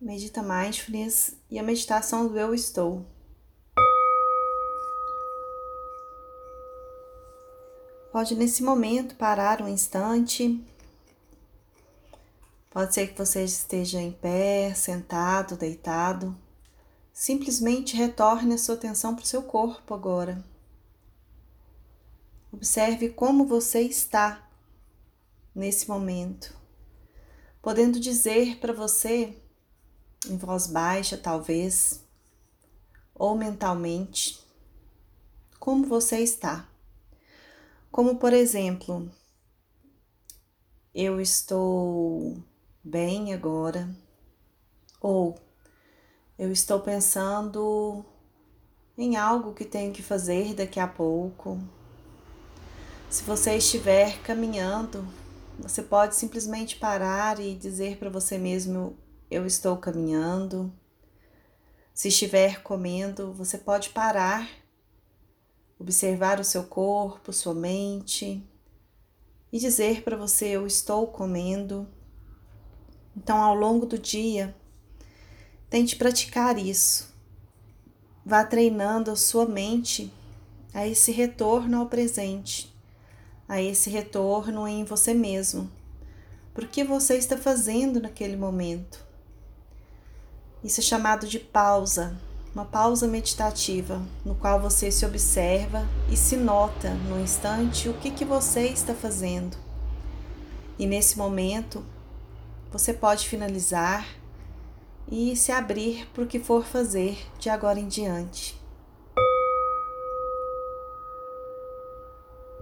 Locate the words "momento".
8.62-9.16, 25.88-26.56, 88.36-89.07, 101.16-101.84